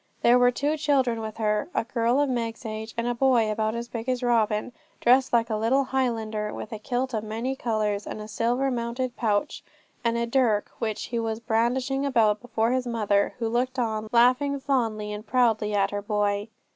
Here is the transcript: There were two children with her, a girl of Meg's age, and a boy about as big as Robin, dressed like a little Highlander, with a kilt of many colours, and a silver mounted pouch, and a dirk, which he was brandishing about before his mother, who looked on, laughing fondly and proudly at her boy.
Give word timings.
There 0.23 0.39
were 0.39 0.49
two 0.49 0.77
children 0.77 1.21
with 1.21 1.37
her, 1.37 1.69
a 1.75 1.83
girl 1.83 2.19
of 2.19 2.27
Meg's 2.27 2.65
age, 2.65 2.95
and 2.97 3.05
a 3.05 3.13
boy 3.13 3.51
about 3.51 3.75
as 3.75 3.87
big 3.87 4.09
as 4.09 4.23
Robin, 4.23 4.73
dressed 4.99 5.31
like 5.31 5.51
a 5.51 5.55
little 5.55 5.83
Highlander, 5.83 6.51
with 6.55 6.71
a 6.73 6.79
kilt 6.79 7.13
of 7.13 7.23
many 7.23 7.55
colours, 7.55 8.07
and 8.07 8.19
a 8.19 8.27
silver 8.27 8.71
mounted 8.71 9.15
pouch, 9.15 9.63
and 10.03 10.17
a 10.17 10.25
dirk, 10.25 10.71
which 10.79 11.03
he 11.09 11.19
was 11.19 11.39
brandishing 11.39 12.03
about 12.03 12.41
before 12.41 12.71
his 12.71 12.87
mother, 12.87 13.35
who 13.37 13.47
looked 13.47 13.77
on, 13.77 14.09
laughing 14.11 14.59
fondly 14.59 15.13
and 15.13 15.27
proudly 15.27 15.75
at 15.75 15.91
her 15.91 16.01
boy. 16.01 16.47